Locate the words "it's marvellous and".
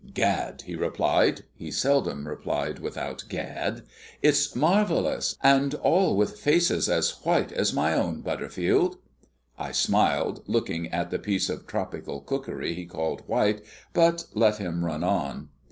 4.23-5.75